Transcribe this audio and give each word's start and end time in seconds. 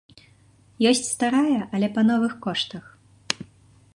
Ёсць 0.91 1.05
старая, 1.15 1.61
але 1.77 1.87
па 1.97 2.01
новых 2.09 2.33
коштах. 2.45 2.85